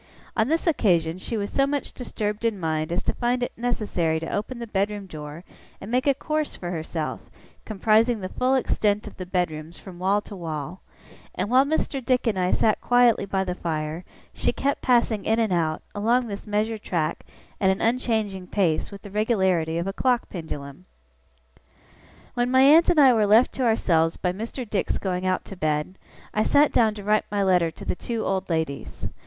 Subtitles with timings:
[0.35, 4.19] On this occasion she was so much disturbed in mind as to find it necessary
[4.19, 5.43] to open the bedroom door,
[5.79, 7.19] and make a course for herself,
[7.65, 10.81] comprising the full extent of the bedrooms from wall to wall;
[11.35, 12.03] and while Mr.
[12.03, 14.03] Dick and I sat quietly by the fire,
[14.33, 17.23] she kept passing in and out, along this measured track,
[17.59, 20.85] at an unchanging pace, with the regularity of a clock pendulum.
[22.33, 24.67] When my aunt and I were left to ourselves by Mr.
[24.67, 25.99] Dick's going out to bed,
[26.33, 29.07] I sat down to write my letter to the two old ladies.